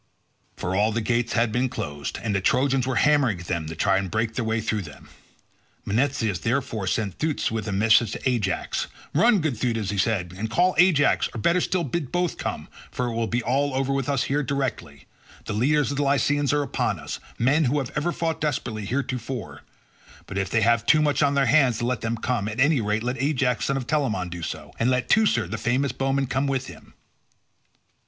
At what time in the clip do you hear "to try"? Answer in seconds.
3.67-3.99